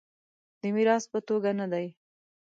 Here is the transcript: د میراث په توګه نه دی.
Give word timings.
د 0.61 0.63
میراث 0.75 1.03
په 1.11 1.19
توګه 1.27 1.49
نه 1.59 1.65
دی. 1.73 1.87